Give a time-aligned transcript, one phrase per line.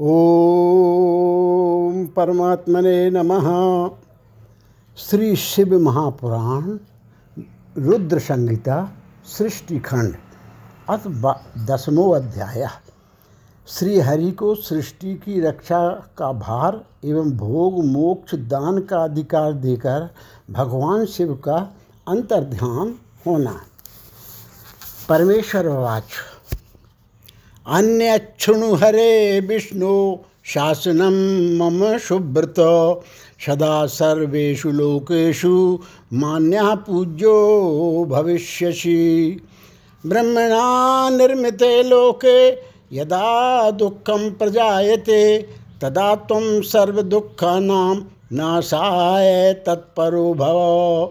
[0.00, 3.90] ओम परमात्मने नमः।
[4.96, 6.78] श्री शिव महापुराण,
[7.78, 8.92] रुद्र संहिता
[9.24, 10.16] सृष्टि खंड
[10.88, 10.98] अथ
[11.66, 12.68] दसमो अध्याय।
[13.66, 20.10] श्री हरि को सृष्टि की रक्षा का भार एवं भोग, मोक्ष, दान का अधिकार देकर
[20.50, 21.76] भगवान शिव का
[22.08, 22.94] अंतर्ध्यान
[23.26, 23.60] होना।
[25.08, 26.04] परमेश्वर वाच।
[27.66, 31.14] अन्यक्षुणु हरे विष्णु शासनम
[31.62, 32.54] मम सुब्रत
[33.46, 35.78] सदा सर्वेषु लोकेषु
[36.12, 39.40] मान्या पूज्यो भविष्यसि।
[40.06, 42.50] ब्रह्मणा निर्मिते लोके
[42.92, 45.42] यदा दुःखं प्रजायते,
[45.82, 47.96] तदा त्वं सर्वदुःखानां
[48.32, 51.06] नाशाय तत्परो भव।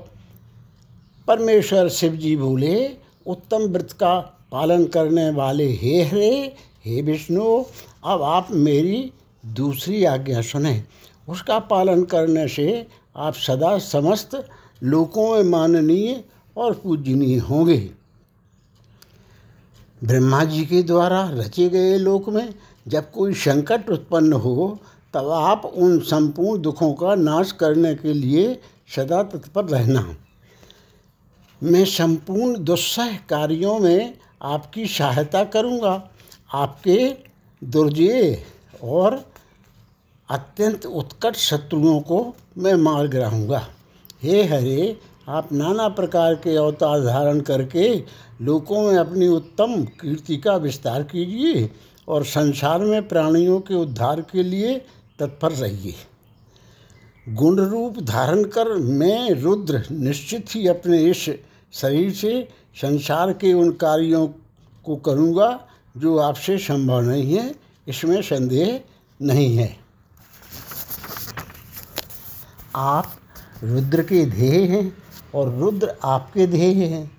[1.27, 2.89] परमेश्वर शिव जी बोले,
[3.27, 7.63] उत्तम व्रत का पालन करने वाले, हे हरे, हे विष्णु,
[8.05, 9.11] अब आप मेरी
[9.45, 10.83] दूसरी आज्ञा सुने।
[11.29, 14.49] उसका पालन करने से आप सदा समस्त
[14.83, 16.23] लोकों में माननीय
[16.57, 17.91] और पूजनीय होंगे।
[20.03, 22.53] ब्रह्मा जी के द्वारा रचे गए लोक में
[22.87, 24.79] जब कोई संकट उत्पन्न हो,
[25.13, 28.61] तब आप उन संपूर्ण दुखों का नाश करने के लिए
[28.95, 30.15] सदा तत्पर रहना।
[31.63, 36.09] मैं संपूर्ण दुस्सह कार्यों में आपकी सहायता करूँगा।
[36.53, 36.97] आपके
[37.61, 38.43] दुर्जय
[38.83, 39.23] और
[40.29, 43.67] अत्यंत उत्कट शत्रुओं को मैं मार गिराऊँगा।
[44.23, 48.03] हे हरे, आप नाना प्रकार के अवतार धारण करके
[48.41, 51.69] लोकों में अपनी उत्तम कीर्ति का विस्तार कीजिए
[52.07, 54.77] और संसार में प्राणियों के उद्धार के लिए
[55.19, 55.93] तत्पर रहिए।
[57.27, 61.29] गुण रूप धारण कर मैं रुद्र निश्चित ही अपने इस
[61.73, 64.27] शरीर से, संसार के उन कार्यों
[64.85, 65.67] को करूँगा,
[65.97, 67.55] जो आपसे संभव नहीं है,
[67.87, 68.81] इसमें संदेह
[69.21, 69.77] नहीं है।
[72.75, 73.11] आप
[73.63, 74.97] रुद्र के ध्येय हैं
[75.35, 77.11] और रुद्र आपके ध्येय हैं।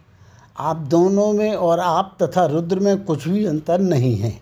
[0.59, 4.41] आप दोनों में और आप तथा रुद्र में कुछ भी अंतर नहीं है।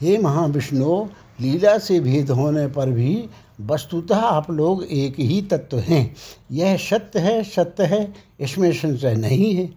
[0.00, 1.06] हे महाविष्णु,
[1.40, 3.28] लीला से भेद होने पर भी
[3.60, 6.16] वस्तुतः आप लोग एक ही तत्व हैं।
[6.52, 9.70] यह सत्य है सत्य है, इसमें संशय नहीं है।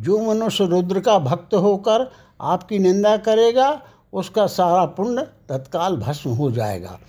[0.00, 3.82] जो मनुष्य रुद्र का भक्त होकर आपकी निंदा करेगा,
[4.12, 7.00] उसका सारा पुण्य तत्काल भस्म हो जाएगा।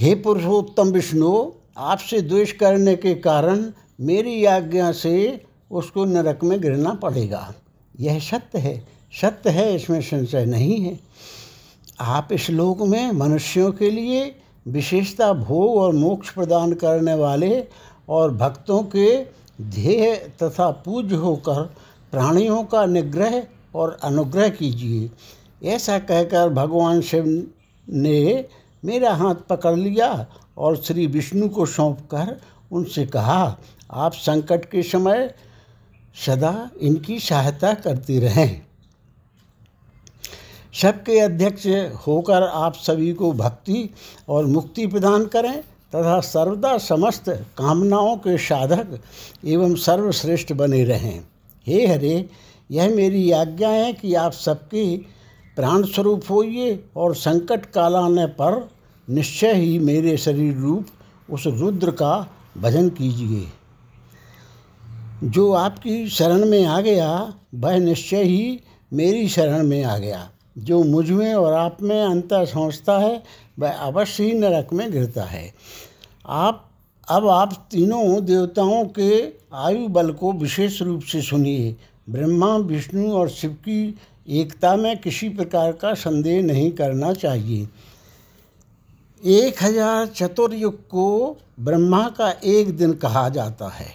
[0.00, 6.94] हे पुरुषोत्तम विष्णु, आपसे द्वेष करने के कारण मेरी आज्ञा से उसको नरक में गिरना
[6.94, 7.54] पड़ेगा।
[8.00, 8.88] यह सत्य है
[9.20, 11.00] सत्य है, इसमें संशय नहीं है।
[12.00, 17.64] आप इस लोक में मनुष्यों के लिए विशेषता भोग और मोक्ष प्रदान करने वाले
[18.08, 19.24] और भक्तों के
[19.62, 21.62] ध्येय तथा पूज्य होकर
[22.12, 23.42] प्राणियों का निग्रह
[23.74, 25.10] और अनुग्रह कीजिए।
[25.74, 27.24] ऐसा कहकर भगवान शिव
[27.88, 28.48] ने
[28.84, 30.26] मेरा हाथ पकड़ लिया
[30.58, 32.36] और श्री विष्णु को सौंप कर
[32.72, 33.56] उनसे कहा,
[33.90, 35.34] आप संकट के समय
[36.26, 38.65] सदा इनकी सहायता करती रहें।
[40.82, 41.66] सबके अध्यक्ष
[42.06, 43.90] होकर आप सभी को भक्ति
[44.28, 47.28] और मुक्ति प्रदान करें तथा सर्वदा समस्त
[47.58, 48.98] कामनाओं के साधक
[49.44, 51.24] एवं सर्वश्रेष्ठ बने रहें।
[51.66, 52.30] हे हरे,
[52.70, 54.96] यह मेरी आज्ञा है कि आप सबके
[55.56, 58.70] प्राण स्वरूप होइए और संकट काल आने पर
[59.10, 60.86] निश्चय ही मेरे शरीर रूप
[61.30, 63.46] उस रुद्र का भजन कीजिए।
[65.24, 68.60] जो आपकी शरण में आ गया, वह निश्चय ही
[68.92, 73.22] मेरी शरण में आ गया। जो मुझमें और आप में अंतर सोचता है,
[73.58, 75.52] वह अवश्य ही नरक में गिरता है।
[76.26, 76.62] आप,
[77.08, 79.22] अब आप तीनों देवताओं के
[79.54, 81.76] आयु बल को विशेष रूप से सुनिए।
[82.10, 87.68] ब्रह्मा, विष्णु और शिव की एकता में किसी प्रकार का संदेह नहीं करना चाहिए।
[89.22, 93.88] एक हज़ार चतुर्युग को ब्रह्मा का एक दिन कहा जाता है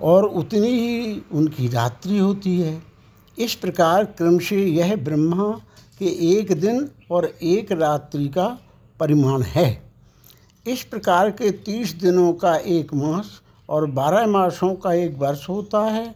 [0.00, 2.93] और उतनी ही उनकी रात्रि होती है।
[3.38, 5.60] इस प्रकार क्रम से यह ब्रह्मा
[5.98, 6.06] के
[6.38, 8.58] एक दिन और एक रात्रि का
[9.00, 9.82] परिमाण है।
[10.66, 15.80] इस प्रकार के तीस दिनों का एक मास और बारह मासों का एक वर्ष होता
[15.80, 16.14] है।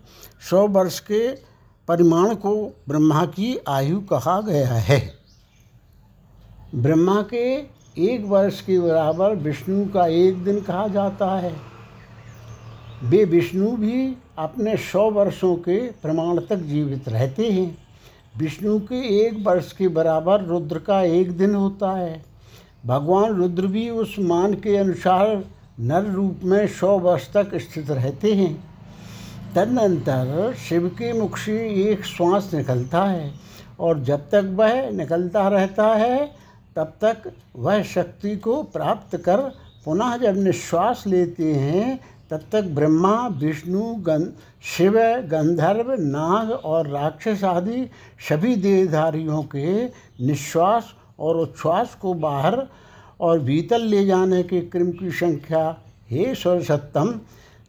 [0.50, 1.28] सौ वर्ष के
[1.88, 2.54] परिमाण को
[2.88, 5.14] ब्रह्मा की आयु कहा गया है।
[6.74, 7.44] ब्रह्मा के
[7.98, 11.54] एक वर्ष के बराबर विष्णु का एक दिन कहा जाता है।
[13.04, 17.78] वे विष्णु भी अपने सौ वर्षों के प्रमाण तक जीवित रहते हैं।
[18.38, 22.22] विष्णु के एक वर्ष के बराबर रुद्र का एक दिन होता है।
[22.86, 25.44] भगवान रुद्र भी उस मान के अनुसार
[25.80, 28.54] नर रूप में सौ वर्ष तक स्थित रहते हैं।
[29.54, 33.32] तदनंतर शिव के मुख से एक श्वास निकलता है
[33.80, 36.26] और जब तक वह निकलता रहता है,
[36.76, 39.40] तब तक वह शक्ति को प्राप्त कर
[39.84, 44.24] पुनः जब निश्वास लेते हैं तब तक ब्रह्मा, विष्णु, गं,
[44.76, 44.98] शिव,
[45.30, 47.88] गंधर्व, नाग और राक्षस आदि
[48.28, 49.84] सभी देहधारियों के
[50.26, 52.66] निश्वास और उच्छ्वास को बाहर
[53.20, 55.64] और भीतर ले जाने के क्रम की संख्या
[56.10, 57.14] हे सरसत्तम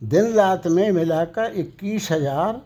[0.02, 2.62] दिन रात में मिलाकर इक्कीस हज़ार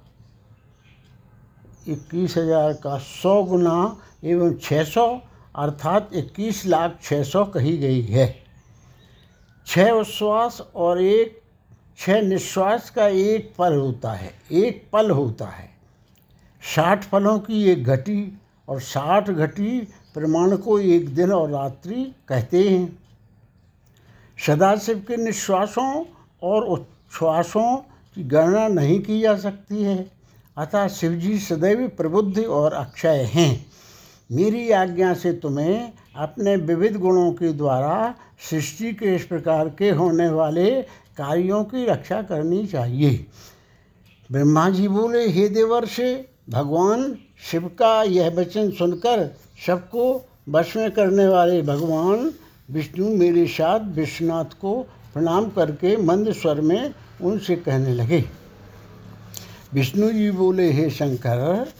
[1.87, 3.77] इक्कीस हज़ार का सौ गुना
[4.23, 5.07] एवं छः सौ,
[5.55, 8.27] अर्थात इक्कीस लाख छः सौ कही गई है।
[9.67, 11.41] छः उच्छ्वास और एक
[11.97, 15.69] छः निश्वास का एक पल होता है, एक पल होता है।
[16.75, 19.79] साठ पलों की एक घटी और साठ घटी
[20.13, 22.99] प्रमाण को एक दिन और रात्रि कहते हैं।
[24.47, 26.05] सदाशिव के निश्वासों
[26.43, 27.77] और उच्छ्वासों
[28.15, 30.11] की गणना नहीं की जा सकती है।
[30.57, 33.65] अतः शिवजी सदैव प्रबुद्ध और अक्षय हैं।
[34.31, 38.15] मेरी आज्ञा से तुम्हें अपने विविध गुणों के द्वारा
[38.49, 40.81] सृष्टि के इस प्रकार के होने वाले
[41.17, 43.25] कार्यों की रक्षा करनी चाहिए।
[44.31, 45.99] ब्रह्मा जी बोले, हे देवर्ष,
[46.49, 47.17] भगवान,
[47.51, 49.35] शिव का यह वचन सुनकर
[49.67, 52.33] सबको वश में करने वाले भगवान,
[52.71, 54.81] विष्णु मेरे साथ विश्वनाथ को
[55.13, 58.23] प्रणाम करके मंद स्वर में उनसे कहने लगे।
[59.73, 61.73] विष्णु जी बोले, हे शंकर,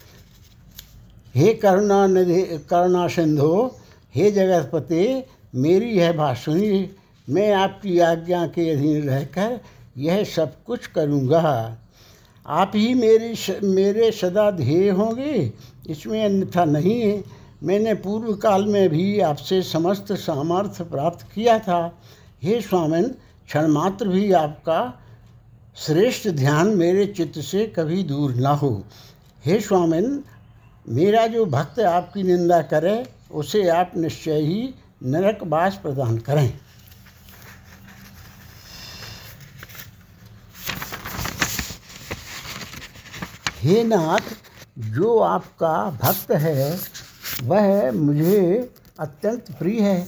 [1.35, 3.71] हे करुणा निधि करुणा सिंधु
[4.15, 5.23] हे जगतपति
[5.53, 6.89] मेरी यह सुनिए
[7.27, 9.59] मैं आपकी आज्ञा के अधीन रहकर
[9.97, 11.77] यह सब कुछ करूँगा।
[12.45, 13.33] आप ही मेरी
[13.63, 15.51] मेरे सदा ध्येय होंगे,
[15.89, 17.23] इसमें अन्यथा नहीं। है
[17.63, 21.79] मैंने पूर्व काल में भी आपसे समस्त सामर्थ्य प्राप्त किया था।
[22.43, 23.07] हे स्वामिन
[23.47, 24.81] क्षण मात्र भी आपका
[25.77, 28.83] श्रेष्ठ ध्यान मेरे चित्त से कभी दूर ना हो।
[29.45, 30.23] हे स्वामिन,
[30.89, 34.73] मेरा जो भक्त आपकी निंदा करे, उसे आप निश्चय ही
[35.05, 36.59] नरकवास प्रदान करें।
[43.61, 44.19] हे नाथ,
[44.79, 46.79] जो आपका भक्त है,
[47.43, 50.07] वह मुझे अत्यंत प्रिय है।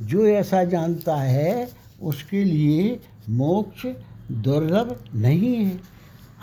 [0.00, 1.72] जो ऐसा जानता है,
[2.02, 3.86] उसके लिए मोक्ष
[4.32, 5.80] दुर्लभ नहीं है।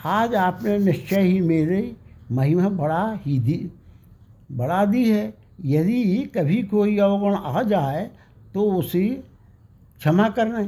[0.06, 1.96] आज आपने निश्चय ही मेरे
[2.32, 3.72] महिमा बढ़ा ही दी
[4.52, 8.10] बढ़ा दी है। यदि कभी कोई अवगुण आ जाए
[8.54, 9.08] तो उसे
[9.98, 10.62] क्षमा करना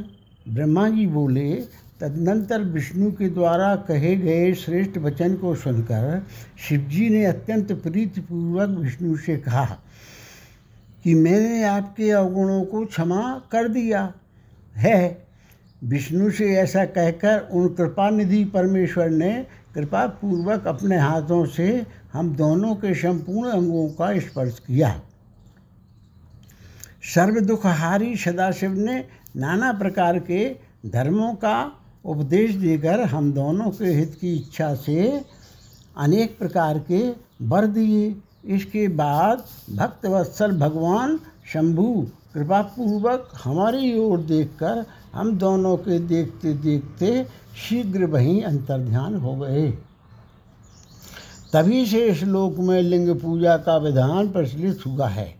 [0.53, 1.53] ब्रह्मा जी बोले,
[1.99, 6.25] तदनंतर विष्णु के द्वारा कहे गए श्रेष्ठ वचन को सुनकर
[6.67, 9.65] शिवजी ने अत्यंत प्रीतिपूर्वक विष्णु से कहा
[11.03, 14.13] कि मैंने आपके अवगुणों को क्षमा कर दिया
[14.75, 15.27] है।
[15.83, 22.29] विष्णु से ऐसा कहकर उन कृपा निधि परमेश्वर ने कृपा पूर्वक अपने हाथों से हम
[22.35, 24.89] दोनों के संपूर्ण अंगों का स्पर्श किया।
[27.15, 29.03] सर्व दुखहारी सदाशिव ने
[29.35, 30.49] नाना प्रकार के
[30.85, 31.57] धर्मों का
[32.05, 35.25] उपदेश देकर हम दोनों के हित की इच्छा से
[35.97, 37.07] अनेक प्रकार के
[37.43, 38.15] वर दिए।
[38.47, 39.43] इसके बाद
[39.77, 41.19] भक्तवत्सल भगवान
[41.53, 47.23] शंभु कृपापूर्वक हमारी ओर देखकर हम दोनों के देखते देखते
[47.59, 49.71] शीघ्र वहीं अंतर्ध्यान हो गए।
[51.53, 55.35] तभी से इस श्लोक में लिंग पूजा का विधान प्रचलित हुआ है।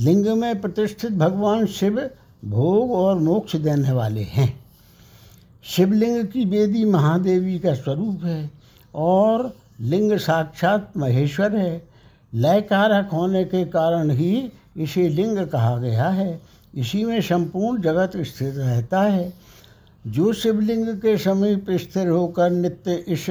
[0.00, 2.10] लिंग में प्रतिष्ठित भगवान शिव
[2.44, 4.64] भोग और मोक्ष देने वाले हैं।
[5.62, 8.50] शिवलिंग की वेदी महादेवी का स्वरूप है
[8.94, 11.88] और लिंग साक्षात महेश्वर है।
[12.34, 16.40] लयकारक होने के कारण ही इसे लिंग कहा गया है।
[16.74, 19.32] इसी में संपूर्ण जगत स्थिर रहता है।
[20.06, 23.26] जो शिवलिंग के समीप स्थिर होकर नित्य इस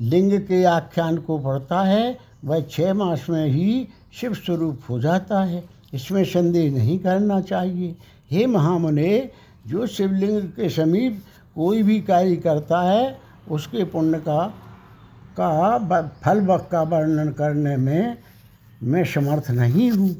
[0.00, 5.42] लिंग के आख्यान को पढ़ता है, वह छः मास में ही शिव स्वरूप हो जाता
[5.44, 5.64] है।
[5.94, 7.94] इसमें संदेह नहीं करना चाहिए।
[8.30, 9.30] हे महामुने,
[9.66, 11.22] जो शिवलिंग के समीप
[11.54, 13.18] कोई भी कार्य करता है,
[13.50, 14.46] उसके पुण्य का
[15.40, 18.16] का फल का वर्णन करने में,
[18.82, 20.16] मैं समर्थ नहीं हूँ।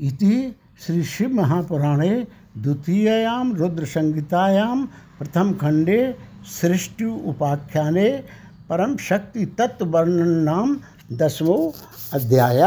[0.00, 2.26] इति श्री शिव महापुराणे
[2.58, 4.76] द्वितीयां रुद्र संहितायां
[5.18, 6.16] प्रथम खंडे
[6.60, 8.08] सृष्टि उपाख्याने
[8.70, 10.76] परम शक्ति तत्व वर्णन नाम
[11.12, 11.74] दसवो
[12.12, 12.60] अध्याय।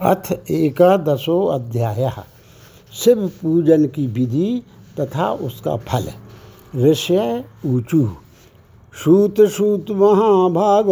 [0.00, 2.12] अथ एकादशो अध्याय।
[2.92, 4.62] शिव पूजन की विधि
[5.00, 6.08] तथा उसका फल।
[6.76, 8.10] ऋषय ऊचु।
[9.04, 10.86] सूत सूत महाभाग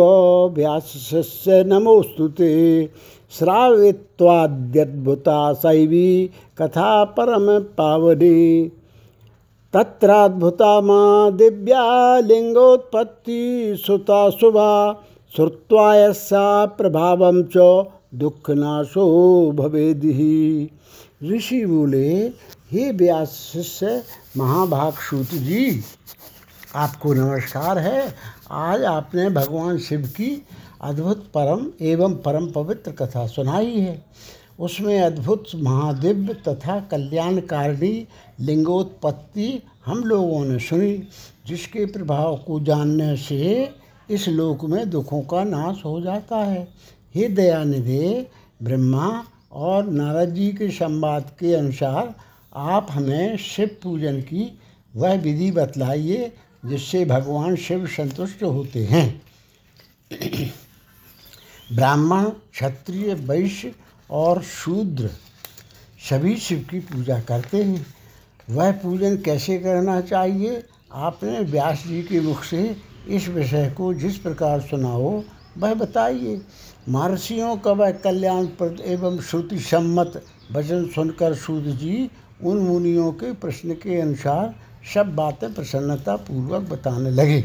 [0.56, 2.90] व्यास शिष्य नमोस्तुते
[3.38, 8.72] श्रावित्वाद्यद्भुता शैवी कथा परम पावनी।
[9.74, 11.84] तत्राद्भुता माँ दिव्या
[12.20, 14.70] लिंगोत्पत्ति सुता शुभा
[15.34, 16.44] श्रुत्वा यस्सा
[16.78, 17.64] प्रभावम च
[18.14, 19.06] दुःखनाशो
[19.52, 20.68] भवेदिहि
[21.24, 22.08] ऋषि बोले
[22.70, 24.02] हे व्यास शिष्य
[24.36, 25.82] महाभाग सूत जी,
[26.74, 28.06] आपको नमस्कार है।
[28.50, 30.30] आज आपने भगवान शिव की
[30.82, 34.02] अद्भुत परम एवं परम पवित्र कथा सुनाई है।
[34.58, 38.06] उसमें अद्भुत महादिव्य तथा कल्याणकारिणी
[38.40, 41.08] लिंगोत्पत्ति हम लोगों ने सुनी,
[41.46, 43.70] जिसके प्रभाव को जानने से
[44.10, 46.68] इस लोक में दुखों का नाश हो जाता है।
[47.14, 48.30] हे दयानिधे,
[48.62, 52.14] ब्रह्मा और नारद जी के संवाद के अनुसार
[52.54, 54.58] आप हमें शिव पूजन की
[54.96, 56.32] वह विधि बतलाइए,
[56.66, 59.22] जिससे भगवान शिव संतुष्ट होते हैं।
[61.72, 63.74] ब्राह्मण, क्षत्रिय, वैश्य
[64.10, 65.10] और शूद्र
[66.10, 67.86] सभी शिव की पूजा करते हैं।
[68.50, 70.62] वह पूजन कैसे करना चाहिए?
[70.92, 72.76] आपने व्यास जी के मुख से
[73.08, 75.24] इस विषय को जिस प्रकार सुना हो,
[75.58, 76.40] वह बताइए।
[76.88, 82.10] महर्षियों का वह कल्याणप्रद एवं श्रुति सम्मत वचन सुनकर सूद जी
[82.42, 84.54] उन मुनियों के प्रश्न के अनुसार
[84.94, 87.40] सब बातें प्रसन्नता पूर्वक बताने लगे।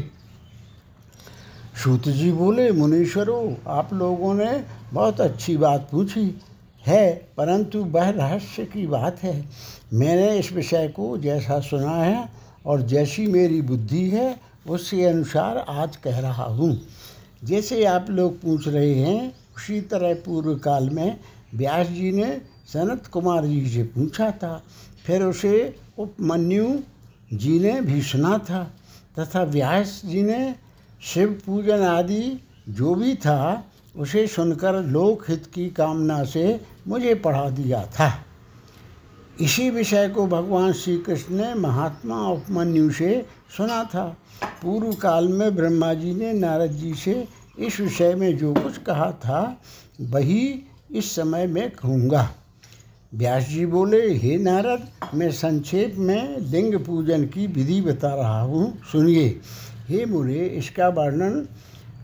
[1.84, 6.40] सूत जी बोले, मुनीश्वरों, आप लोगों ने बहुत अच्छी बात पूछी।
[6.90, 9.34] है, परंतु वह रहस्य की बात है।
[9.92, 12.28] मैंने इस विषय को जैसा सुना है
[12.66, 14.28] और जैसी मेरी बुद्धि है
[14.68, 16.80] उसके अनुसार आज कह रहा हूँ।
[17.44, 21.18] जैसे आप लोग पूछ रहे हैं, उसी तरह पूर्व काल में
[21.54, 22.30] व्यास जी ने
[22.72, 24.62] सनत कुमार जी से पूछा था।
[25.06, 26.66] फिर उसे उपमन्यु
[27.32, 28.62] जी ने भी सुना था
[29.18, 30.54] तथा व्यास जी ने
[31.02, 33.64] शिव पूजन आदि जो भी था
[33.96, 38.12] उसे सुनकर लोक हित की कामना से मुझे पढ़ा दिया था।
[39.40, 44.16] इसी विषय को भगवान श्री कृष्ण ने महात्मा उपमन्यु से सुना था।
[44.62, 47.28] पूर्व काल में ब्रह्मा जी ने नारद जी से
[47.58, 49.60] इस विषय में जो कुछ कहा था,
[50.00, 52.30] वही इस समय मैं कहूँगा।
[53.14, 58.82] व्यास जी बोले, हे नारद, मैं संक्षेप में लिंग पूजन की विधि बता रहा हूँ।
[58.92, 59.40] सुनिए।
[59.88, 61.48] हे मुरे, इसका वर्णन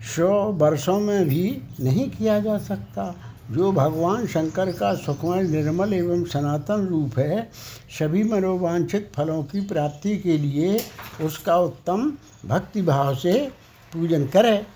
[0.06, 3.14] सौ वर्षों में भी नहीं किया जा सकता।
[3.50, 7.50] जो भगवान शंकर का सुखमय, निर्मल एवं सनातन रूप है,
[7.98, 10.80] सभी मनोवांछित फलों की प्राप्ति के लिए
[11.20, 12.12] उसका उत्तम
[12.46, 13.52] भक्ति भाव से
[13.92, 14.66] पूजन करें।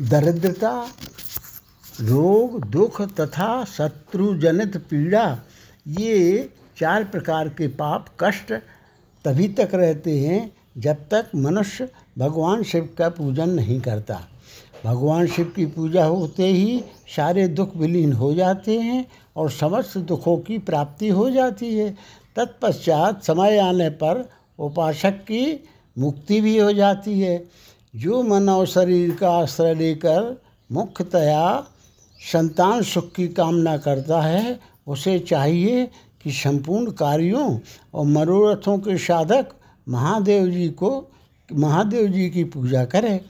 [0.00, 0.86] दरिद्रता,
[2.00, 5.38] रोग, दुख तथा शत्रुजनित पीड़ा,
[5.88, 8.52] ये चार प्रकार के पाप, कष्ट
[9.24, 11.88] तभी तक रहते हैं जब तक मनुष्य
[12.18, 14.20] भगवान शिव का पूजन नहीं करता।
[14.84, 16.84] भगवान शिव की पूजा होते ही
[17.16, 21.90] सारे दुख विलीन हो जाते हैं और समस्त दुखों की प्राप्ति हो जाती है।
[22.36, 24.28] तत्पश्चात समय आने पर
[24.58, 25.64] उपासक की
[25.98, 27.48] मुक्ति भी हो जाती है।
[27.96, 31.66] जो मन और शरीर का आश्रय लेकर मुख्यतया
[32.32, 35.86] संतान सुख की कामना करता है, उसे चाहिए
[36.22, 37.58] कि संपूर्ण कार्यों
[37.94, 39.46] और मनोरथों के साधक
[39.88, 41.08] महादेव जी को,
[41.54, 43.20] महादेव जी की पूजा करें।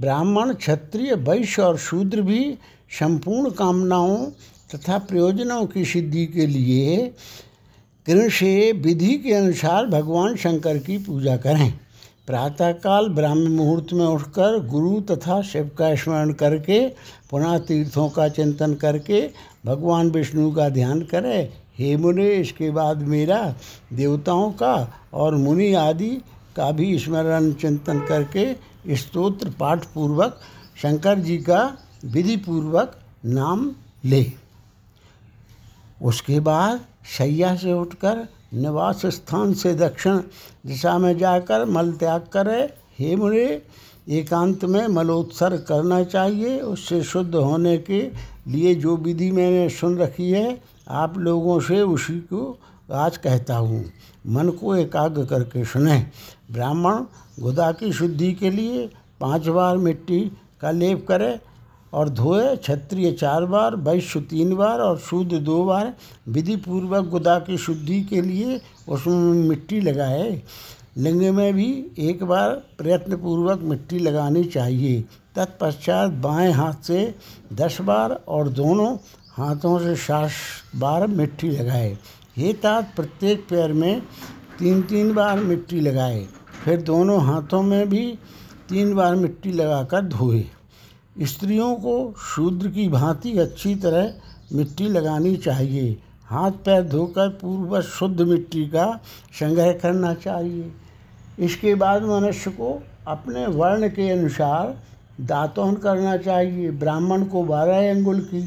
[0.00, 2.58] ब्राह्मण, क्षत्रिय, वैश्य और शूद्र भी
[3.00, 4.26] संपूर्ण कामनाओं
[4.74, 7.14] तथा प्रयोजनों की सिद्धि के लिए
[8.08, 11.72] से विधि के अनुसार भगवान शंकर की पूजा करें।
[12.26, 16.88] प्रातःकाल ब्राह्म मुहूर्त में उठकर गुरु तथा शिव का स्मरण करके,
[17.30, 19.30] पुनः तीर्थों का चिंतन करके
[19.66, 23.54] भगवान विष्णु का ध्यान करें। हे मुनि, इसके बाद मेरा
[23.92, 26.10] देवताओं का और मुनि आदि
[26.56, 30.40] का भी स्मरण चिंतन करके स्तोत्र पाठ पूर्वक
[30.82, 31.60] शंकर जी का
[32.04, 33.70] विधि पूर्वक नाम
[34.04, 34.24] ले।
[36.02, 40.18] उसके बाद शैया से उठकर निवास स्थान से दक्षिण
[40.66, 42.62] दिशा में जाकर मल त्याग करे,
[42.98, 43.46] हे मुनि,
[44.10, 48.00] एकांत में मलोत्सर करना चाहिए। उससे शुद्ध होने के
[48.48, 52.58] लिए जो विधि मैंने सुन रखी है, आप लोगों से उसी को
[52.92, 53.84] आज कहता हूँ,
[54.26, 55.98] मन को एकाग्र करके सुने।
[56.52, 57.04] ब्राह्मण
[57.40, 58.86] गुदा की शुद्धि के लिए
[59.20, 60.20] पाँच बार मिट्टी
[60.60, 61.38] का लेप करे
[61.92, 65.94] और धोए, क्षत्रिय चार बार, वैश्य तीन बार और शुद्ध दो बार
[66.28, 70.42] विधि पूर्वक गुदा की शुद्धि के लिए उसमें मिट्टी लगाए।
[70.96, 75.00] लिंग में भी एक बार प्रयत्न पूर्वक मिट्टी लगानी चाहिए।
[75.36, 77.14] तत्पश्चात बाएँ हाथ से
[77.52, 78.96] दस बार और दोनों
[79.32, 80.30] हाथों से सात
[80.76, 81.96] बार मिट्टी लगाए।
[82.36, 84.00] हे तात प्रत्येक पैर में
[84.58, 86.26] तीन तीन बार मिट्टी लगाए।
[86.64, 88.06] फिर दोनों हाथों में भी
[88.68, 90.44] तीन बार मिट्टी लगाकर धोए।
[91.22, 94.14] स्त्रियों को शूद्र की भांति अच्छी तरह
[94.52, 98.86] मिट्टी लगानी चाहिए। हाथ पैर धोकर पूर्व शुद्ध मिट्टी का
[99.40, 100.72] संग्रह करना चाहिए।
[101.38, 104.76] इसके बाद मनुष्य को अपने वर्ण के अनुसार
[105.20, 108.42] दातोन करना चाहिए। ब्राह्मण को बारह अंगुल की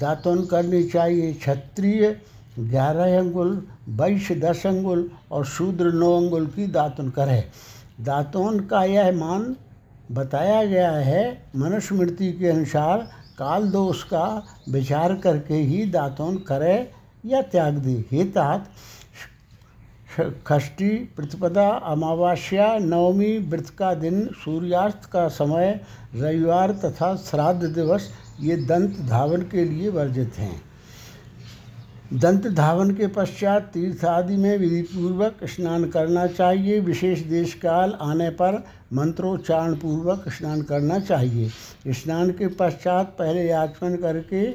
[0.00, 2.16] दातुन करनी चाहिए। क्षत्रिय
[2.58, 7.44] ग्यारह अंगुल वैश्य दस अंगुल और शूद्र नौ अंगुल की दातुन करे।
[8.00, 9.54] दातुन का यह मान
[10.12, 11.22] बताया गया है
[11.56, 12.98] मनुष्य मृत्यु के अनुसार
[13.38, 14.26] काल दोष का
[14.68, 16.90] विचार करके ही दातुन करे
[17.26, 18.68] या त्याग दे। हे तात,
[20.48, 25.80] षष्ठी, प्रतिपदा, अमावस्या, नवमी, व्रत का दिन, सूर्यास्त का समय,
[26.14, 28.08] रविवार तथा श्राद्ध दिवस
[28.40, 30.60] ये दंत धावन के लिए वर्जित हैं।
[32.14, 38.28] दंत धावन के पश्चात तीर्थ आदि में विधिपूर्वक स्नान करना चाहिए। विशेष देश काल आने
[38.30, 41.48] पर मंत्रोच्चारण पूर्वक स्नान करना चाहिए।
[41.92, 44.46] स्नान के पश्चात पहले आचमन करके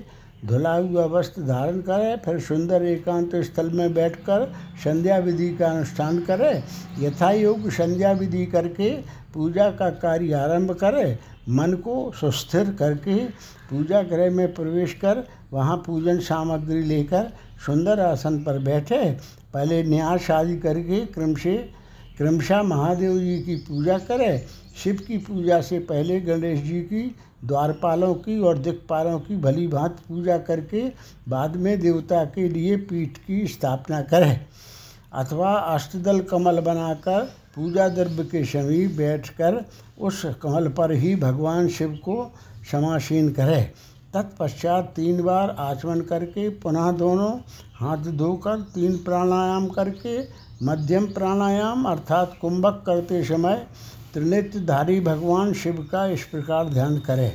[0.47, 4.45] धुला हुआ वस्त्र धारण करें, फिर सुंदर एकांत स्थल में बैठकर
[4.83, 6.63] संध्या विधि का अनुष्ठान करें।
[6.99, 8.91] यथा योग संध्या विधि करके
[9.33, 11.17] पूजा का कार्य आरंभ करें।
[11.49, 13.15] मन को सुस्थिर करके
[13.69, 17.31] पूजा गृह में प्रवेश कर वहाँ पूजन सामग्री लेकर
[17.65, 19.11] सुंदर आसन पर बैठे।
[19.53, 21.33] पहले न्यास आदि करके क्रम
[22.17, 24.41] क्रमशः महादेव जी की पूजा करें।
[24.83, 27.15] शिव की पूजा से पहले गणेश जी की,
[27.45, 30.91] द्वारपालों की और दिक्पालों की भली भांत पूजा करके
[31.29, 34.45] बाद में देवता के लिए पीठ की स्थापना करें।
[35.13, 37.21] अथवा अष्टदल कमल बनाकर
[37.55, 39.65] पूजा द्रव्य के समीप बैठकर
[39.99, 42.31] उस कमल पर ही भगवान शिव को
[42.71, 43.71] समासीन करें।
[44.13, 47.31] तत्पश्चात तीन बार आचमन करके पुनः दोनों
[47.75, 50.17] हाथ धोकर तीन प्राणायाम करके
[50.65, 53.67] मध्यम प्राणायाम अर्थात कुंभक करते समय
[54.13, 57.31] त्रिनेत्रधारी भगवान शिव का इस प्रकार ध्यान करें।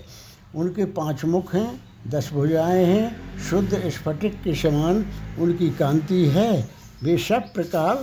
[0.54, 5.04] उनके पाँच मुख हैं, दस भुजाएँ हैं, शुद्ध स्फटिक के समान
[5.40, 6.52] उनकी कांति है।
[7.02, 7.96] वे सब प्रकार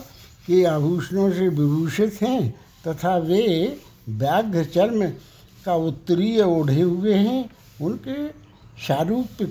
[0.47, 2.49] के आभूषणों से विभूषित हैं
[2.87, 3.45] तथा वे
[4.09, 5.05] व्याघ्र चर्म
[5.65, 7.49] का उत्तरीय ओढ़े हुए हैं।
[7.81, 8.40] उनके
[8.77, 9.41] शारूप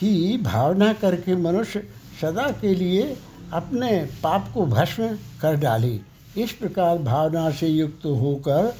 [0.00, 1.82] की भावना करके मनुष्य
[2.20, 3.16] सदा के लिए
[3.52, 3.90] अपने
[4.22, 5.08] पाप को भस्म
[5.42, 5.98] कर डाले।
[6.36, 8.72] इस प्रकार भावना से युक्त होकर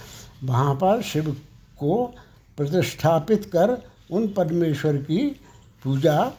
[0.44, 1.30] वहाँ पर शिव
[1.78, 2.04] को
[2.56, 3.76] प्रतिष्ठापित कर
[4.10, 5.26] उन परमेश्वर की
[5.84, 6.32] पूजा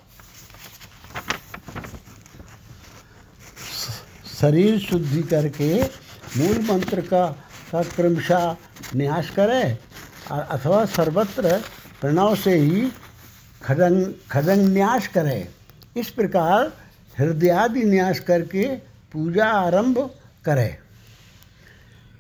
[4.42, 7.26] शरीर शुद्धि करके मूल मंत्र का
[7.96, 8.56] क्रमशः
[8.96, 9.78] न्यास करें,
[10.30, 11.60] अथवा सर्वत्र
[12.02, 12.88] प्रणव से ही
[13.64, 15.48] खदंग न्यास करें।
[15.98, 16.72] इस प्रकार
[17.20, 18.66] हृदयादि न्यास करके
[19.14, 20.00] पूजा आरंभ
[20.46, 20.78] करें।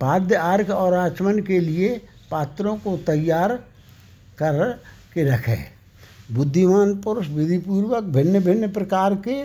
[0.01, 1.89] पाद्य अर्घ और आचमन के लिए
[2.31, 3.55] पात्रों को तैयार
[4.39, 4.71] कर
[5.13, 5.63] के रखें।
[6.31, 9.43] बुद्धिमान पुरुष विधिपूर्वक भिन्न भिन्न प्रकार के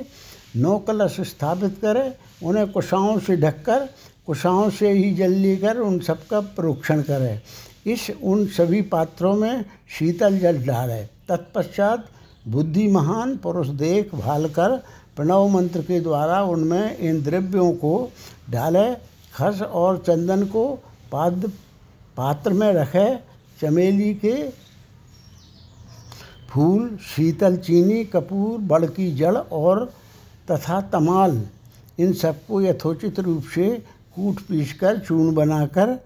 [0.57, 3.88] नौ कलश स्थापित करें। उन्हें कुशाओं से ढककर,
[4.27, 7.40] कुशाओं से ही जल लेकर उन सबका प्रोक्षण करें।
[7.87, 9.64] इस उन सभी पात्रों में
[9.99, 12.09] शीतल जल डाले। तत्पश्चात
[12.49, 14.77] बुद्धि महान पुरुष देख भाल कर
[15.16, 18.11] प्रणव मंत्र के द्वारा उनमें इन द्रव्यों को
[18.51, 18.95] डाले।
[19.35, 20.64] खस और चंदन को
[21.12, 21.51] पाद,
[22.16, 23.09] पात्र में रखे।
[23.61, 24.37] चमेली के
[26.51, 29.85] फूल, शीतल चीनी, कपूर बड़की जड़ और
[30.51, 31.42] तथा तमाल,
[31.99, 33.68] इन सबको यथोचित रूप से
[34.16, 35.99] कूट पीस कर चून बनाकर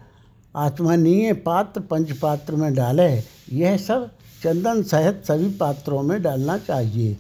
[0.57, 3.09] आत्मनीय पात्र पंच पात्र में डाले।
[3.53, 4.11] यह सब
[4.43, 7.17] चंदन सहित सभी पात्रों में डालना चाहिए।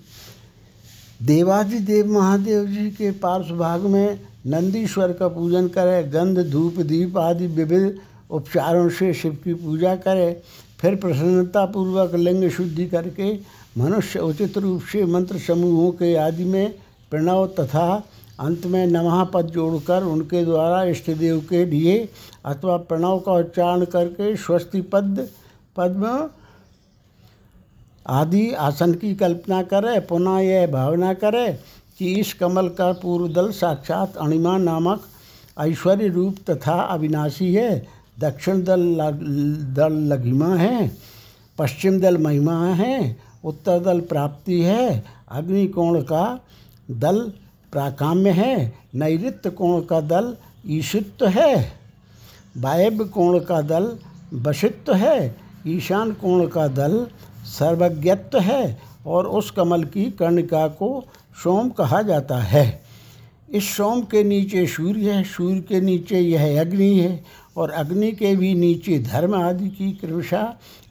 [1.22, 7.46] देवादिदेव महादेव जी के पार्श्व भाग में नंदीश्वर का पूजन करें, गंध, धूप, दीप आदि
[7.46, 7.98] विविध
[8.30, 10.36] उपचारों से शिव की पूजा करें।
[10.80, 13.32] फिर प्रसन्नतापूर्वक लिंग शुद्धि करके,
[13.78, 16.74] मनुष्य उचित रूप से मंत्र समूहों के आदि में
[17.10, 18.04] प्रणव तथा
[18.38, 21.98] अंत में नमः पद जोड़कर उनके द्वारा इष्ट देव के लिए
[22.44, 25.28] अथवा प्रणव का उच्चारण करके स्वस्ति पद,
[25.76, 26.28] पद्म
[28.06, 31.58] आदि आसन की कल्पना करें, पुनः यह भावना करें
[31.98, 35.04] कि इस कमल का पूर्व दल साक्षात अणिमा नामक
[35.60, 37.86] ऐश्वर्य रूप तथा अविनाशी है।
[38.20, 38.82] दक्षिण दल
[39.76, 40.90] दल लघिमा है,
[41.58, 46.40] पश्चिम दल महिमा है, उत्तर दल प्राप्ति है, अग्निकोण का
[46.90, 47.32] दल
[47.76, 50.36] प्राकाम्य है, नैऋत्य कोण का दल
[50.66, 51.72] ईशित्व है,
[52.56, 53.98] वायव्य कोण का दल
[54.34, 55.36] वशित्व है,
[55.66, 57.06] ईशान कोण का दल
[57.46, 61.04] सर्वज्ञत्व है और उस कमल की कर्णिका को
[61.42, 62.82] सोम कहा जाता है।
[63.50, 67.24] इस सोम के नीचे सूर्य है, सूर्य के नीचे यह अग्नि है
[67.56, 70.42] और अग्नि के भी नीचे धर्म आदि की कृपा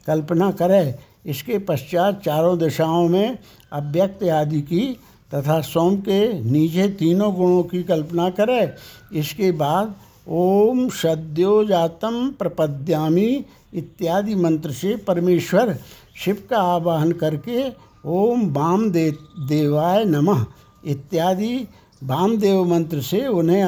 [0.06, 0.94] कल्पना करें।
[1.26, 3.38] इसके पश्चात चारों दिशाओं में
[3.72, 4.96] अव्यक्त आदि की
[5.34, 8.72] तथा सोम के नीचे तीनों गुणों की कल्पना करें।
[9.12, 9.94] इसके बाद,
[10.28, 15.76] ओम सद्यो जातम प्रपद्यामी इत्यादि मंत्र से परमेश्वर
[16.16, 17.68] शिव का आवाहन करके
[18.06, 19.10] ओम वाम दे,
[19.48, 20.44] देवाय नमः
[20.84, 21.68] इत्यादि
[22.04, 23.62] वामदेव मंत्र से उन्हें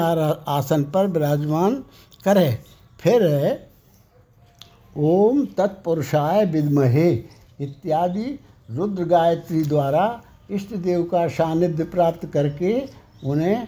[0.48, 1.74] आसन पर विराजमान
[2.24, 2.50] करे।
[3.00, 3.22] फिर,
[4.96, 7.10] ओम तत्पुरुषाय विद्महे
[7.60, 8.38] इत्यादि
[8.70, 12.72] रुद्र गायत्री द्वारा इष्ट देव का सानिध्य प्राप्त करके
[13.24, 13.66] उन्हें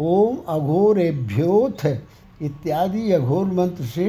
[0.00, 1.86] ओम अघोरेभ्योथ
[2.42, 4.06] इत्यादि अघोर मंत्र से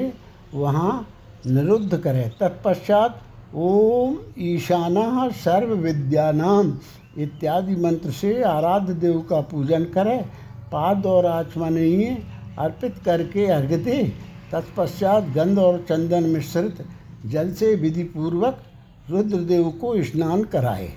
[0.54, 1.08] वहाँ
[1.48, 3.22] निरुद्ध करें। तत्पश्चात
[3.56, 6.78] ओम ईशाना सर्व विद्यानाम
[7.18, 10.24] इत्यादि मंत्र से आराध्य देव का पूजन करें।
[10.72, 12.18] पाद और आचमनीय
[12.60, 14.02] अर्पित करके अर्घ दे
[14.52, 16.84] तत्पश्चात गंध और चंदन मिश्रित
[17.26, 18.64] जल से विधि पूर्वक
[19.10, 20.92] रुद्रदेव को स्नान कराए।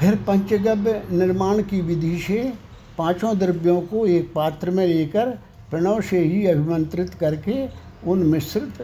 [0.00, 2.52] फिर पंचगव्य निर्माण की विधि से
[2.98, 5.30] पाँचों द्रव्यों को एक पात्र में लेकर
[5.70, 7.66] प्रणव से ही अभिमंत्रित करके
[8.10, 8.82] उन मिश्रित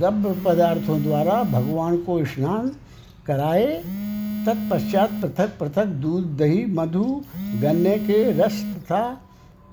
[0.00, 2.68] गव्य पदार्थों द्वारा भगवान को स्नान
[3.26, 3.66] कराए।
[4.46, 7.04] तत्पश्चात पृथक पृथक दूध, दही, मधु,
[7.62, 9.02] गन्ने के रस तथा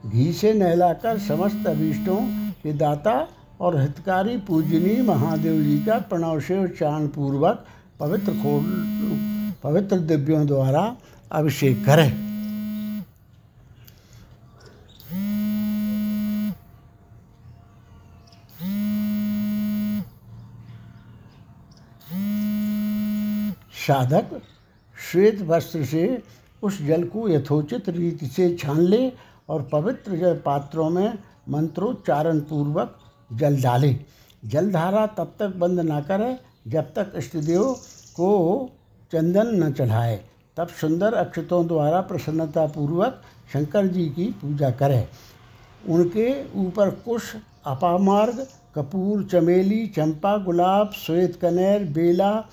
[0.05, 2.17] घी से नहलाकर समस्त अभीष्टों
[2.63, 3.15] के दाता
[3.61, 7.65] और हितकारी पूजनीय महादेव जी का प्रणव से उच्चारण पूर्वक
[7.99, 10.95] पवित्र खोल पवित्र दिव्यों द्वारा
[11.31, 12.09] अभिषेक करें।
[23.87, 24.29] साधक
[25.11, 26.23] श्वेत वस्त्र से
[26.63, 29.11] उस जल को यथोचित रीति से छान ले
[29.49, 31.17] और पवित्र जल पात्रों में
[31.49, 32.95] मंत्रोच्चारण पूर्वक
[33.33, 33.95] जल डाले।
[34.43, 37.63] जलधारा तब तक बंद ना करे जब तक इष्टदेव
[38.15, 38.29] को
[39.13, 40.21] चंदन न चढ़ाए।
[40.57, 43.21] तब सुंदर अक्षतों द्वारा प्रसन्नतापूर्वक
[43.53, 45.07] शंकर जी की पूजा करें।
[45.89, 52.45] उनके ऊपर कुश, अपामार्ग, कपूर, चमेली, चंपा, गुलाब, श्वेत कनेर, बेला,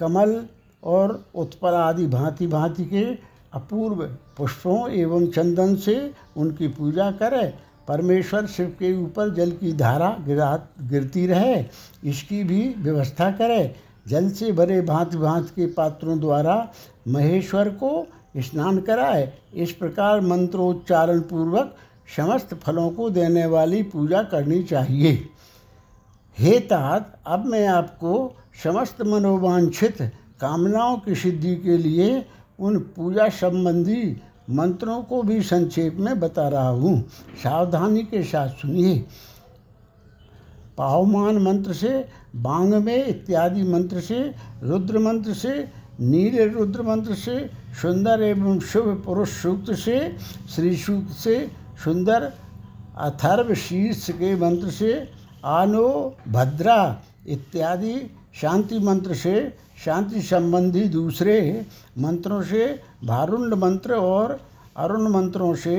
[0.00, 0.46] कमल
[0.84, 3.04] और उत्पर आदि भांति भांति के
[3.52, 3.96] अपूर्व
[4.36, 7.52] पुष्पों एवं चंदन से उनकी पूजा करें।
[7.88, 11.64] परमेश्वर शिव के ऊपर जल की धारा गिरा, गिरती रहे।
[12.04, 13.74] इसकी भी व्यवस्था करें।
[14.08, 16.56] जल से भरे भांति भांति के पात्रों द्वारा
[17.08, 21.74] महेश्वर को स्नान कराए। इस प्रकार मंत्रोच्चारण पूर्वक
[22.16, 25.12] समस्त फलों को देने वाली पूजा करनी चाहिए।
[26.36, 30.02] हे तात, अब मैं आपको समस्त मनोवांछित
[30.40, 32.24] कामनाओं की सिद्धि के लिए
[32.58, 37.00] उन पूजा संबंधी मंत्रों को भी संक्षेप में बता रहा हूँ।
[37.42, 39.04] सावधानी के साथ सुनिए।
[40.78, 42.04] पावमान मंत्र से,
[42.36, 45.68] बांग में इत्यादि मंत्र से, रुद्र मंत्र से,
[46.00, 47.50] नील रुद्र मंत्र से,
[47.82, 50.16] सुंदर एवं शुभ पुरुष सूक्त से,
[50.54, 51.50] श्री सूक्त से,
[51.84, 52.32] सुंदर
[52.98, 55.08] अथर्व शीर्ष के मंत्र से,
[55.44, 57.96] आनो भद्रा इत्यादि
[58.40, 61.66] शांति मंत्र से, शांति संबंधी दूसरे
[61.98, 64.40] मंत्रों से भारुंड मंत्र और
[64.76, 65.76] अरुण मंत्रों से,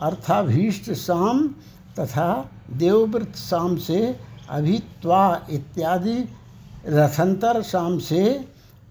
[0.00, 1.54] अर्थाभीष्ट साम
[1.98, 2.28] तथा
[2.72, 3.98] देवव्रत साम से
[4.50, 6.18] अभित्वा इत्यादि
[6.88, 8.22] रथंतर शाम से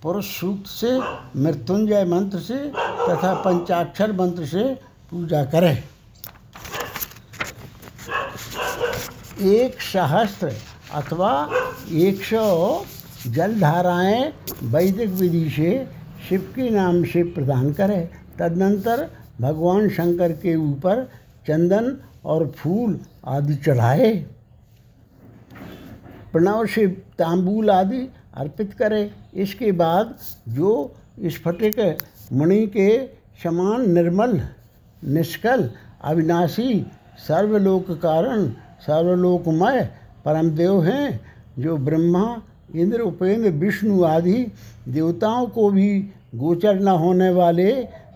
[0.04, 0.92] पुरुष सूक्त से,
[1.38, 2.58] मृत्युंजय मंत्र से
[3.10, 4.64] तथा पंचाक्षर मंत्र से
[5.12, 5.84] पूजा करें।
[9.52, 10.52] एक सहस्त्र
[10.94, 11.32] अथवा
[11.92, 12.86] एक सौ
[13.28, 14.34] जलधाराएँ
[14.64, 15.72] वैदिक विधि से
[16.30, 18.08] शिव के नाम से प्रदान करें।
[18.40, 19.10] तदनंतर
[19.42, 21.04] भगवान शंकर के ऊपर
[21.48, 24.14] चंदन और फूल आदि चढ़ाए।
[26.34, 30.16] प्रणव से तांबूल आदि अर्पित करें। इसके बाद
[30.50, 30.72] जो
[31.26, 31.98] स्फटिक
[32.34, 32.90] मणि के
[33.44, 34.42] समान निर्मल,
[35.04, 35.70] निष्कल,
[36.04, 36.86] अविनाशी,
[37.28, 38.48] सर्वलोक कारण,
[38.82, 39.82] सर्वलोकमय
[40.26, 41.20] परमदेव हैं,
[41.60, 42.42] जो ब्रह्मा,
[42.76, 44.46] इंद्र, उपेंद्र, विष्णु आदि
[44.88, 46.00] देवताओं को भी
[46.36, 47.72] गोचर न होने वाले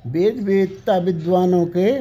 [0.08, 1.91] वेद वेदता विद्वानों के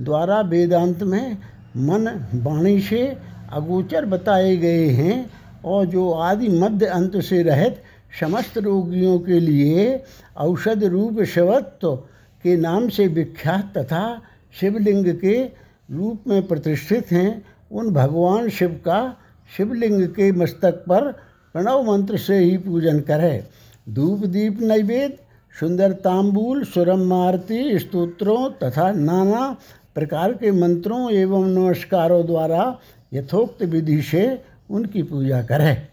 [0.00, 1.36] द्वारा वेदांत में
[1.76, 3.06] मन वाणी से
[3.52, 5.30] अगोचर बताए गए हैं
[5.64, 7.82] और जो आदि मध्य अंत से रहित
[8.20, 10.02] समस्त रोगियों के लिए
[10.36, 11.96] औषध रूप शिवत्व
[12.44, 14.22] के नाम से विख्यात तथा
[14.60, 15.42] शिवलिंग के
[15.90, 19.16] रूप में प्रतिष्ठित हैं। उन भगवान शिव का
[19.56, 21.10] शिवलिंग के मस्तक पर
[21.52, 23.44] प्रणव मंत्र से ही पूजन करें।
[23.88, 25.18] धूप दीप नैवेद्य,
[25.60, 29.56] सुंदर तांबूल, सुरम आरती, स्तोत्रों तथा नाना
[29.94, 32.62] प्रकार के मंत्रों एवं नमस्कारों द्वारा
[33.12, 34.22] यथोक्त विधि से
[34.70, 35.86] उनकी पूजा करें।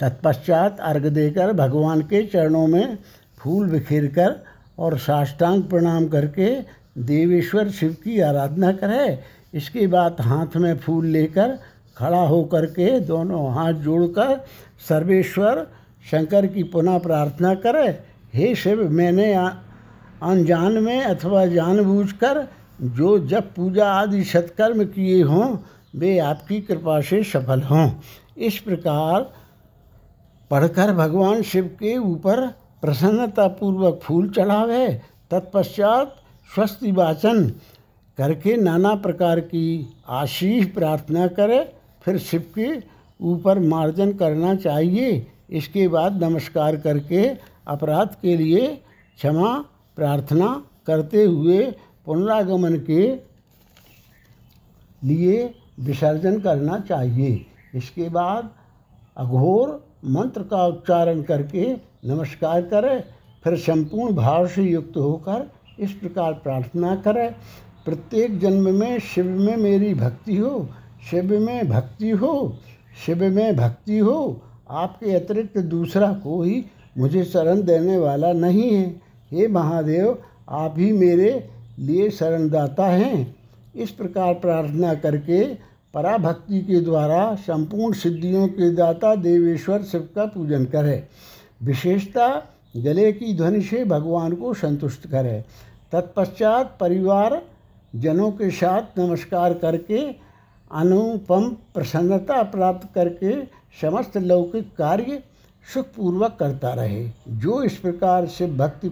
[0.00, 2.98] तत्पश्चात अर्घ देकर भगवान के चरणों में
[3.38, 4.34] फूल बिखेर कर
[4.78, 6.48] और साष्टांग प्रणाम करके
[6.98, 9.18] देवेश्वर शिव की आराधना करें।
[9.54, 11.58] इसके बाद हाथ में फूल लेकर
[11.96, 14.44] खड़ा होकर के दोनों हाथ जोड़कर
[14.88, 15.66] सर्वेश्वर
[16.10, 17.88] शंकर की पुनः प्रार्थना करे।
[18.34, 22.46] हे शिव, मैंने अनजान में अथवा जानबूझकर
[22.80, 25.56] जो जब पूजा आदि सत्कर्म किए हों,
[25.96, 27.90] वे आपकी कृपा से सफल हों।
[28.38, 29.30] इस प्रकार
[30.50, 32.46] पढ़कर भगवान शिव के ऊपर
[32.82, 34.88] प्रसन्नतापूर्वक फूल चढ़ावे,
[35.30, 36.16] तत्पश्चात
[36.54, 37.48] स्वस्ति वाचन
[38.18, 42.70] करके नाना प्रकार की आशीष प्रार्थना करे, फिर शिव के
[43.20, 47.26] ऊपर मार्जन करना चाहिए। इसके बाद नमस्कार करके
[47.68, 48.66] अपराध के लिए
[49.18, 49.52] क्षमा
[49.96, 51.74] प्रार्थना करते हुए
[52.06, 53.02] पुनरागमन के
[55.02, 58.50] लिए विसर्जन करना चाहिए। इसके बाद
[59.16, 59.68] अघोर
[60.04, 61.72] मंत्र का उच्चारण करके
[62.04, 63.02] नमस्कार करें,
[63.44, 67.30] फिर संपूर्ण भाव से युक्त होकर इस प्रकार प्रार्थना करें।
[67.84, 70.68] प्रत्येक जन्म में शिव में मेरी भक्ति हो,
[71.10, 72.56] शिव में भक्ति हो,
[73.06, 74.40] शिव में भक्ति हो,
[74.70, 76.64] आपके अतिरिक्त दूसरा कोई
[76.98, 78.88] मुझे शरण देने वाला नहीं है।
[79.30, 83.36] हे महादेव, आप ही मेरे लिए शरणदाता हैं।
[83.74, 85.42] इस प्रकार प्रार्थना करके
[85.94, 91.06] पराभक्ति के द्वारा संपूर्ण सिद्धियों के दाता देवेश्वर शिव का पूजन करें।
[91.62, 92.28] विशेषता
[92.76, 95.44] गले की ध्वनि से भगवान को संतुष्ट करें।
[95.92, 97.42] तत्पश्चात परिवार
[97.96, 99.98] जनों के साथ नमस्कार करके
[100.70, 103.40] अनुपम प्रसन्नता प्राप्त करके
[103.80, 105.22] समस्त लौकिक कार्य
[105.74, 108.88] सुखपूर्वक करता रहे। जो इस प्रकार से भक्ति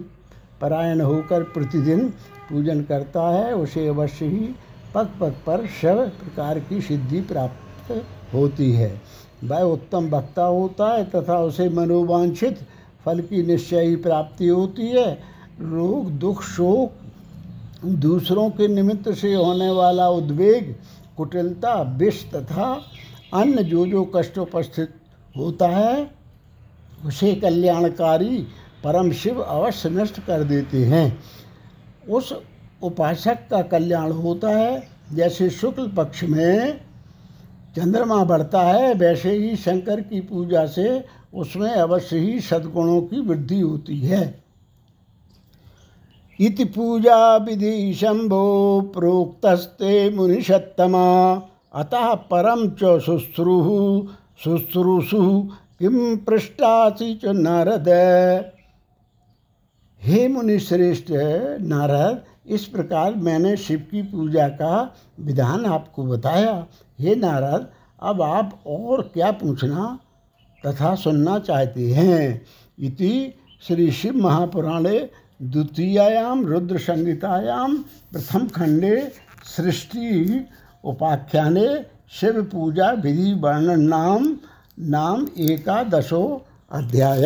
[0.61, 2.13] परायण होकर प्रतिदिन
[2.49, 4.55] पूजन करता है, उसे अवश्य ही
[4.95, 9.01] पग पग पर सब प्रकार की सिद्धि प्राप्त होती है।
[9.43, 12.59] वह उत्तम वक्ता होता है तथा उसे मनोवांछित
[13.05, 15.11] फल की निश्चय प्राप्ति होती है।
[15.61, 20.75] रोग, दुख, शोक दूसरों के निमित्त से होने वाला उद्वेग,
[21.17, 22.81] कुटिलता, विष तथा
[23.33, 24.93] अन्य जो जो कष्ट उपस्थित
[25.37, 26.11] होता है,
[27.05, 28.37] उसे कल्याणकारी
[28.83, 31.07] परम शिव अवश्य नष्ट कर देते हैं।
[32.09, 32.33] उस
[32.83, 36.81] उपासक का कल्याण होता है। जैसे शुक्ल पक्ष में
[37.75, 43.59] चंद्रमा बढ़ता है, वैसे ही शंकर की पूजा से उसमें अवश्य ही सद्गुणों की वृद्धि
[43.59, 44.43] होती है।
[46.39, 51.33] इति पूजा विधि शंभो प्रोक्तस्ते मुनिषत्तमा।
[51.73, 54.07] अतः परम च शुश्रु,
[54.43, 57.89] शुश्रूषु किम पृष्ठासी च नारद।
[60.05, 61.05] हे मुनि श्रेष्ठ
[61.61, 66.67] नारद, इस प्रकार मैंने शिव की पूजा का विधान आपको बताया।
[66.99, 67.67] हे नारद,
[68.01, 69.99] अब आप और क्या पूछना
[70.65, 72.41] तथा सुनना चाहते हैं?
[72.79, 74.99] इति श्री शिव महापुराणे
[75.41, 77.77] द्वितीयायाम रुद्र संहितायाम
[78.11, 79.11] प्रथम खंडे
[79.45, 80.45] सृष्टि
[80.83, 81.67] उपाख्याने
[82.11, 84.37] शिव पूजा विधि वर्णन नाम
[84.79, 86.23] नाम एकादशो
[86.71, 87.23] अध्याय।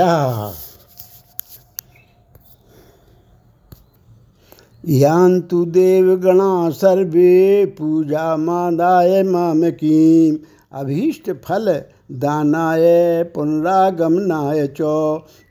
[4.89, 10.37] यान्तु देवगणा सर्वे पूजा मादाय मामकीम
[10.71, 14.81] अभीष्ट फल दानाय, पुनरागमनाय च।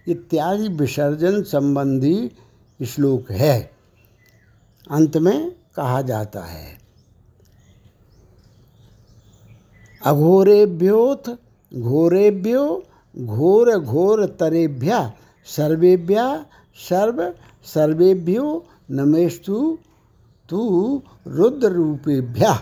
[0.09, 2.31] इत्यादि विसर्जन संबंधी
[2.87, 3.71] श्लोक है।
[4.91, 6.79] अंत में कहा जाता है
[10.07, 11.31] अघोरेभ्योथ
[11.75, 12.83] घोरेभ्यो,
[13.19, 15.11] घोर घोर तरेभ्य,
[15.45, 16.41] सर्वेभ्य,
[16.91, 17.33] सर्व
[17.65, 19.79] सर्वेभ्यो नमेस्तु
[20.49, 22.59] तु रुद्र रूपेभ्य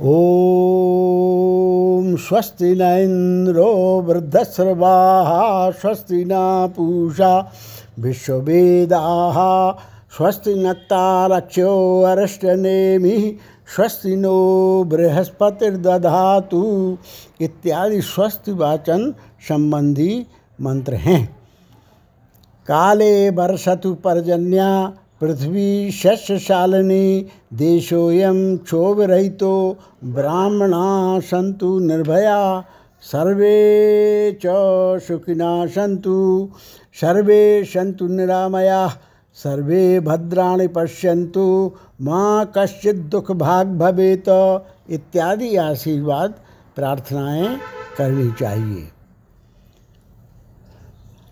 [0.00, 6.30] ओम स्वस्ति न इंद्रो वृद्धस्रवाः, स्वस्ति न
[6.76, 7.52] पूषा
[7.98, 9.72] विश्ववेदाः
[10.16, 13.38] स्वस्ति नक्तारक्षो अरष्टनेमि,
[13.76, 16.98] स्वस्ति नो बृहस्पतिर्दधातु
[17.40, 19.14] इत्यादि स्वस्ति वाचन
[19.48, 20.26] संबंधी
[20.60, 21.43] मंत्र हैं।
[22.66, 32.64] काले वर्षतु पर्जन्या, पृथ्वी शस्यशालिनी देशोऽयं क्षोभरहितो, ब्राह्मणा सन्तु निर्भया,
[33.02, 33.56] सर्वे
[34.32, 34.42] च
[35.02, 36.48] सुखिना सन्तु,
[37.00, 38.90] सर्वे सन्तु निरामयाः,
[39.34, 41.72] सर्वे भद्राणि पश्यन्तु,
[42.02, 44.24] माँ कश्चित दुख भाग भवेत,
[44.90, 46.34] इत्यादि आशीर्वाद
[46.76, 47.56] प्रार्थनाएँ
[47.98, 48.93] करनी चाहिए।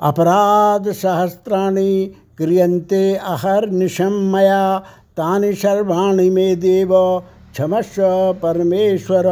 [0.03, 4.79] अपराध सहस्त्राणि क्रियन्ते अहर्निशं मया,
[5.17, 7.19] तानि सर्वाणि मे देव,
[7.53, 9.25] क्षमस्व परमेश्वर।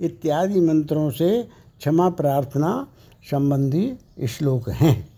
[0.00, 1.42] इत्यादि मंत्रों से
[1.78, 2.86] क्षमा प्रार्थना
[3.30, 3.92] संबंधी
[4.28, 5.15] श्लोक हैं।